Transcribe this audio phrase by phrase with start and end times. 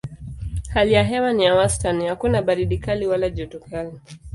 [0.69, 3.99] Hali ya hewa ni ya wastani: hakuna baridi kali wala joto kali.